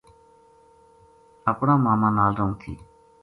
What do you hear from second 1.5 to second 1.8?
اپنا